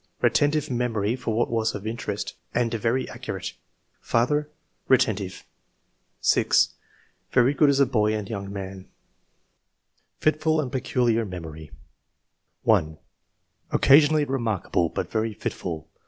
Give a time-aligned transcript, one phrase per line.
[0.19, 3.53] "Retentive memory for what was of in terest, and very accurate."
[4.13, 4.49] Father—
[4.87, 5.45] Retentive."
[6.21, 6.69] 6.
[7.31, 10.17] "Very good as a boy and young man." ll« ENGLISTT MEN OF SCIENCE.
[10.17, 10.23] [chap.
[10.33, 11.71] Fitful and peculiar memory.
[12.63, 12.97] 1.
[13.71, 15.87] ''Occasionally remarkable, but very fitful.